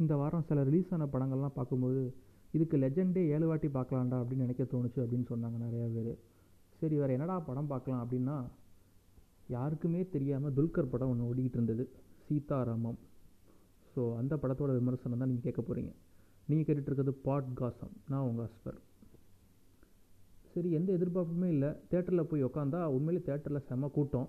[0.00, 2.02] இந்த வாரம் சில ரிலீஸ் ஆன படங்கள்லாம் பார்க்கும்போது
[2.56, 6.12] இதுக்கு லெஜெண்டே ஏழு வாட்டி பார்க்கலாம்டா அப்படின்னு நினைக்க தோணுச்சு அப்படின்னு சொன்னாங்க நிறையா பேர்.
[6.80, 8.36] சரி வேறு என்னடா படம் பார்க்கலாம் அப்படின்னா
[9.56, 11.84] யாருக்குமே தெரியாமல் துல்கர் படம் ஒன்று ஓடிக்கிட்டு இருந்தது
[12.26, 12.98] சீதாராமம்.
[13.92, 15.92] ஸோ அந்த படத்தோட விமர்சனம் தான் நீங்கள் கேட்க போகிறீங்க
[16.48, 17.94] நீங்கள் கேட்டுட்ருக்கிறது இருக்கிறது பாட் காசம்.
[18.10, 18.78] நான் உங்கள் ஹஸ்பர்.
[20.54, 21.70] சரி எந்த எதிர்பார்ப்புமே இல்லை.
[21.90, 24.28] தேட்டரில் போய் உக்காந்தா உண்மையிலே தேட்டரில் செம்ம கூட்டம்.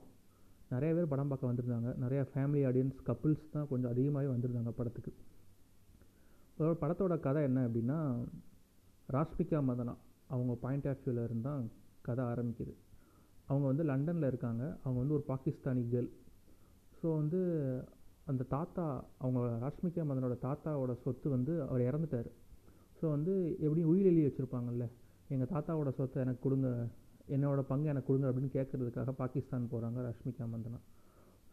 [0.73, 1.89] நிறைய பேர் படம் பார்க்க வந்திருந்தாங்க.
[2.03, 5.11] நிறையா ஃபேமிலி ஆடியன்ஸ் கப்புள்ஸ் தான் கொஞ்சம் அதிகமாகவே வந்திருந்தாங்க படத்துக்கு.
[6.63, 7.97] அதோட படத்தோட கதை என்ன அப்படின்னா
[9.15, 9.93] ராஷ்மிகா மதனா
[10.33, 11.63] அவங்க பாயிண்ட் ஆஃப் வியூவில் இருந்தால்
[12.05, 12.73] கதை ஆரம்பிக்குது.
[13.49, 14.63] அவங்க வந்து லண்டனில் இருக்காங்க.
[14.83, 16.07] அவங்க வந்து ஒரு பாகிஸ்தானி கேர்ள்
[16.99, 17.39] ஸோ வந்து
[18.31, 18.85] அந்த தாத்தா
[19.23, 22.29] அவங்க ராஷ்மிகா மதனோட தாத்தாவோட சொத்து வந்து அவர் இறந்துட்டார்.
[22.99, 23.33] ஸோ வந்து
[23.65, 24.87] எப்படியும் உயிர் எழுதி வச்சுருப்பாங்கல்ல
[25.33, 26.69] எங்கள் தாத்தாவோட சொத்தை எனக்கு கொடுங்க
[27.35, 30.79] என்னோடய பங்கு எனக்கு கொடுங்க அப்படின்னு கேட்குறதுக்காக பாகிஸ்தான் போகிறாங்க ரஷ்மிகா மந்தனா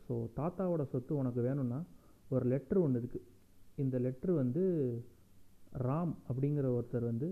[0.04, 1.80] ஸோ தாத்தாவோட சொத்து உனக்கு வேணும்னா
[2.34, 3.26] ஒரு லெட்ரு ஒன்று இருக்குது
[3.82, 4.62] இந்த லெட்ரு வந்து
[5.86, 7.28] ராம் அப்படிங்கிற ஒருத்தர் வந்து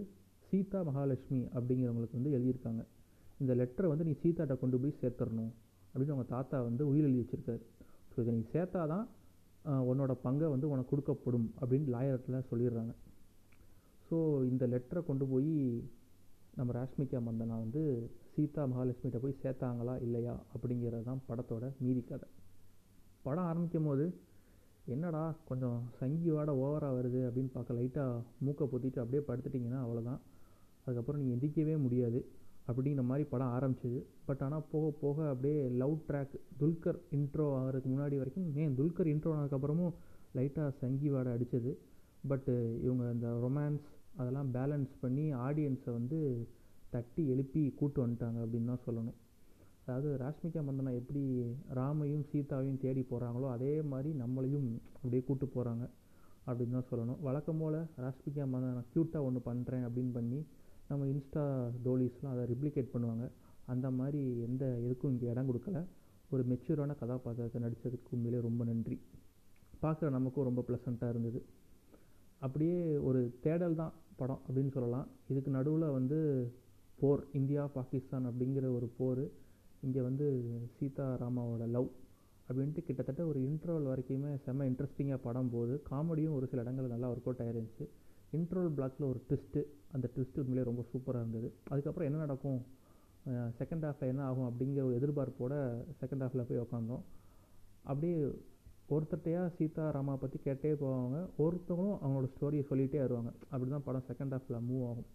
[0.48, 2.82] சீதா மகாலட்சுமி அப்படிங்கிறவங்களுக்கு வந்து எழுதியிருக்காங்க.
[3.42, 5.52] இந்த லெட்டரை வந்து நீ சீதாட்ட கொண்டு போய் சேர்த்துடணும்
[5.90, 7.62] அப்படின்னு அவங்க தாத்தா வந்து உயிர் எழுதி வச்சுருக்காரு.
[8.12, 9.06] ஸோ இதை நீ சேர்த்தா தான்
[9.90, 12.92] உன்னோட பங்கை வந்து உனக்கு கொடுக்கப்படும் அப்படின்னு லாயரத்தில் சொல்லிடுறாங்க.
[14.08, 14.16] ஸோ
[14.50, 15.52] இந்த லெட்டரை கொண்டு போய்
[16.58, 17.82] நம்ம ராஷ்மிகா மந்தனா வந்து
[18.34, 22.28] சீதா மகாலட்சுமிகிட்ட போய் சேர்த்தாங்களா இல்லையா அப்படிங்கிறது தான் படத்தோட மீதி கதை.
[23.26, 24.06] படம் ஆரம்பிக்கும் போது
[24.94, 30.20] என்னடா கொஞ்சம் சங்கி வாடை ஓவராக வருது அப்படின்னு பார்க்க லைட்டாக மூக்கை பொத்திட்டு அப்படியே படுத்துட்டிங்கன்னா அவ்வளோதான்
[30.84, 32.20] அதுக்கப்புறம் நீங்கள் எந்திரிக்கவே முடியாது
[32.68, 33.98] அப்படிங்கிற மாதிரி படம் ஆரம்பிச்சிது.
[34.28, 39.32] பட் ஆனால் போக போக அப்படியே லவ் ட்ராக் துல்கர் இன்ட்ரோ ஆகிறதுக்கு முன்னாடி வரைக்கும் ஏன் துல்கர் இன்ட்ரோ
[39.36, 39.94] ஆனதுக்கப்புறமும்
[40.38, 41.72] லைட்டாக சங்கி வாடை அடித்தது
[42.28, 42.54] பட்டு
[42.86, 46.18] இவங்க இந்த ரொமான்ஸ் அதெல்லாம் பேலன்ஸ் பண்ணி ஆடியன்ஸை வந்து
[46.90, 49.18] தட்டி எழுப்பி கூட்டு வந்துட்டாங்க அப்படின்னு தான் சொல்லணும்.
[49.88, 51.20] அதாவது ராஷ்மிகா மந்தனா எப்படி
[51.78, 55.84] ராமையும் சீதாவையும் தேடி போகிறாங்களோ அதே மாதிரி நம்மளையும் அப்படியே கூட்டு போகிறாங்க
[56.48, 57.20] அப்படின்னு தான் சொல்லணும்.
[57.26, 60.40] வழக்கம் போல் ராஷ்மிகா மந்தனா க்யூட்டாக ஒன்று பண்ணுறேன் அப்படின்னு பண்ணி
[60.90, 61.44] நம்ம இன்ஸ்டா
[61.86, 63.24] தோலிஸ்லாம் அதை ரிப்ளிகேட் பண்ணுவாங்க.
[63.72, 65.80] அந்த மாதிரி எந்த இதுக்கும் இங்கே இடம் கொடுக்கல.
[66.32, 68.98] ஒரு மெச்சூரான கதாபாத்திரத்தை நடித்ததுக்கு உண்மையிலே ரொம்ப நன்றி.
[69.82, 71.42] பார்க்குற நமக்கும் ரொம்ப ப்ளசண்ட்டாக இருந்தது.
[72.44, 72.78] அப்படியே
[73.08, 75.08] ஒரு தேடல் தான் படம் அப்படின்னு சொல்லலாம்.
[75.32, 76.18] இதுக்கு நடுவில் வந்து
[77.00, 79.24] போர் இந்தியா பாகிஸ்தான் அப்படிங்கிற ஒரு போர்
[79.86, 80.26] இங்கே வந்து
[80.76, 81.88] சீதா ராமாவோட லவ்
[82.48, 85.74] அப்படின்ட்டு கிட்டத்தட்ட ஒரு இன்ட்ரோல் வரைக்குமே செம்ம இன்ட்ரெஸ்டிங்காக படம் போகுது.
[85.90, 87.86] காமெடியும் ஒரு சில இடங்கள் நல்லா ஒர்க் அவுட் ஆயிருந்துச்சு.
[88.38, 89.60] இன்ட்ரோல் பிளாக்கில் ஒரு ட்விஸ்ட்டு
[89.94, 91.48] அந்த ட்விஸ்ட்டு உண்மையிலே ரொம்ப சூப்பராக இருந்தது.
[91.72, 92.60] அதுக்கப்புறம் என்ன நடக்கும்?
[93.60, 95.54] செகண்ட் ஹாஃபில் என்ன ஆகும் அப்படிங்கிற ஒரு எதிர்பார்ப்போட
[96.00, 97.02] செகண்ட் ஹாஃபில் போய் உக்காந்தோம்.
[97.90, 98.16] அப்படியே
[98.94, 101.16] ஒருத்தட்டையாக சீதா ராமா பற்றி கேட்டே போவாங்க.
[101.44, 103.30] ஒருத்தவங்களும் அவங்களோட ஸ்டோரியை சொல்லிகிட்டே வருவாங்க.
[103.52, 105.08] அப்படி தான் படம் செகண்ட் ஹாஃபில் மூவ் ஆகும்.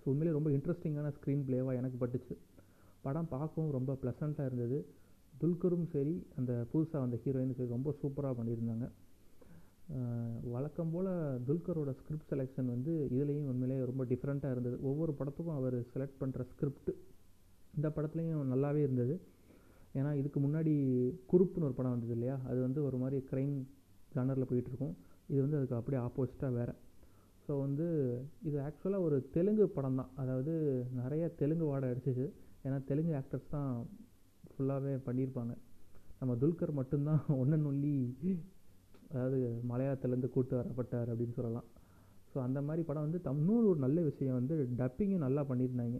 [0.00, 2.36] ஸோ உண்மையிலே ரொம்ப இன்ட்ரெஸ்டிங்கான ஸ்க்ரீன் பிளேவாக எனக்கு பட்டுச்சு.
[3.06, 4.78] படம் பார்க்கவும் ரொம்ப ப்ளசண்ட்டாக இருந்தது.
[5.40, 8.86] துல்கரும் சரி அந்த புதுசாக வந்த ஹீரோயினும் சரி ரொம்ப சூப்பராக பண்ணியிருந்தாங்க.
[10.54, 11.10] வழக்கம் போல்
[11.48, 14.76] துல்கரோட ஸ்கிரிப்ட் செலெக்ஷன் வந்து இதுலேயும் உண்மையிலே ரொம்ப டிஃப்ரெண்ட்டாக இருந்தது.
[14.90, 16.90] ஒவ்வொரு படத்துக்கும் அவர் செலக்ட் பண்ணுற ஸ்கிரிப்ட்
[17.76, 19.14] இந்த படத்துலையும் நல்லாவே இருந்தது.
[19.98, 20.72] ஏன்னா இதுக்கு முன்னாடி
[21.32, 22.36] குறுப்புன்னு ஒரு படம் வந்தது இல்லையா?
[22.50, 23.56] அது வந்து ஒரு மாதிரி க்ரைம்
[24.14, 24.94] ஜானரில் போயிட்டுருக்கும்.
[25.32, 26.74] இது வந்து அதுக்கு அப்படியே ஆப்போசிட்டாக வேறு.
[27.46, 27.86] ஸோ வந்து
[28.48, 30.52] இது ஆக்சுவலாக ஒரு தெலுங்கு படம் தான் அதாவது
[31.00, 32.26] நிறைய தெலுங்கு வாடை அடிச்சிச்சு.
[32.64, 33.70] ஏன்னா தெலுங்கு ஆக்டர்ஸ் தான்
[34.50, 35.54] ஃபுல்லாகவே பண்ணியிருப்பாங்க.
[36.20, 37.94] நம்ம துல்கர் மட்டும்தான் ஒன்று நொல்லி
[39.10, 39.38] அதாவது
[39.70, 41.66] மலையாளத்துலேருந்து கூட்டு வரப்பட்டார் அப்படின்னு சொல்லலாம்.
[42.30, 45.98] ஸோ அந்த மாதிரி படம் வந்து தம் இன்னொரு ஒரு நல்ல விஷயம் வந்து டப்பிங்கும் நல்லா பண்ணியிருந்தாங்க.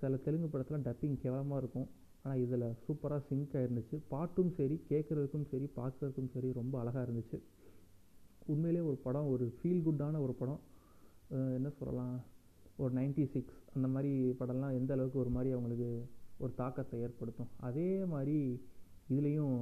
[0.00, 1.88] சில தெலுங்கு படத்தில் டப்பிங் கேவலமாக இருக்கும்.
[2.22, 7.38] ஆனால் இதில் சூப்பராக சிங்க் ஆகிருந்துச்சு பாட்டும் சரி கேட்குறதுக்கும் சரி பார்க்குறதுக்கும் சரி ரொம்ப அழகாக இருந்துச்சு.
[8.52, 10.60] உண்மையிலே ஒரு படம் ஒரு ஃபீல் குட்டான ஒரு படம்.
[11.58, 12.16] என்ன சொல்லலாம்?
[12.84, 15.88] ஒரு நைன்டி சிக்ஸ் அந்த மாதிரி படம்லாம் எந்த அளவுக்கு ஒரு மாதிரி அவங்களுக்கு
[16.44, 17.50] ஒரு தாக்கத்தை ஏற்படுத்தும்.
[17.68, 18.36] அதே மாதிரி
[19.12, 19.56] இதுலேயும்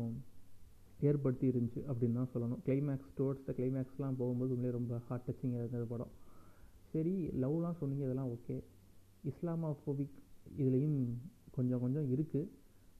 [1.08, 2.60] ஏற்படுத்தி இருந்துச்சு அப்படின்னு தான் சொல்லணும்.
[2.66, 6.12] கிளைமேக்ஸ் டுவோர்ட்ஸ் த கிளைமேக்ஸ்லாம் போகும்போது உண்மையிலே ரொம்ப ஹார்ட் டச்சிங்காக இருந்தது படம்.
[6.92, 8.56] சரி லவ்லாம் சொன்னீங்க இதெல்லாம் ஓகே
[9.30, 10.16] இஸ்லாமோஃபோபிக்
[10.62, 10.98] இதுலேயும்
[11.56, 12.48] கொஞ்சம் கொஞ்சம் இருக்குது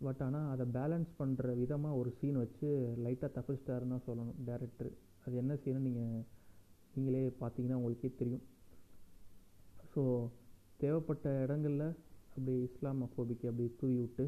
[0.07, 2.69] பட் ஆனால் அதை பேலன்ஸ் பண்ணுற விதமாக ஒரு சீன் வச்சு
[3.05, 4.91] லைட்டாக தப்பிச்சிட்டாருன்னு தான் சொல்லணும் டேரக்டர்
[5.25, 6.23] அது என்ன சீனு நீங்கள்
[6.95, 8.45] நீங்களே பார்த்தீங்கன்னா உங்களுக்கே தெரியும்.
[9.93, 10.03] ஸோ
[10.83, 11.87] தேவைப்பட்ட இடங்களில்
[12.35, 14.25] அப்படி இஸ்லாமோஃபோபிக் அப்படி தூவி விட்டு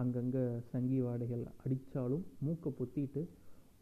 [0.00, 0.42] அங்கங்கே
[0.72, 3.22] சங்கி வாடைகள் அடித்தாலும் மூக்கை பொத்திட்டு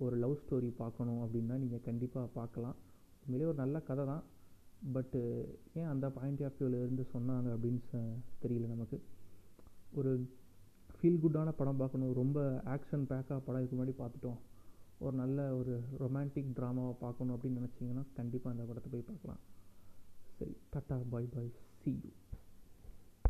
[0.05, 2.77] ஒரு லவ் ஸ்டோரி பார்க்கணும் அப்படின்னா நீங்கள் கண்டிப்பாக பார்க்கலாம்.
[3.23, 4.23] உண்மையிலே ஒரு நல்ல கதை தான்.
[4.95, 5.21] பட்டு
[5.79, 7.81] ஏன் அந்த பாயிண்ட் ஆஃப் வியூவில் இருந்து சொன்னாங்க அப்படின்னு
[8.43, 8.99] தெரியல நமக்கு.
[9.99, 10.12] ஒரு
[10.97, 12.15] ஃபீல் குட்டான படம் பார்க்கணும்.
[12.23, 12.39] ரொம்ப
[12.75, 14.39] ஆக்ஷன் பேக்காக படம் இதுக்கு முன்னாடி பார்த்துட்டோம்.
[15.05, 15.75] ஒரு நல்ல ஒரு
[16.05, 19.41] ரொமான்டிக் ட்ராமாவை பார்க்கணும் அப்படின்னு நினச்சிங்கன்னா கண்டிப்பாக அந்த படத்தை போய் பார்க்கலாம்.
[20.41, 21.51] சரி tata bye bye
[21.81, 22.11] see you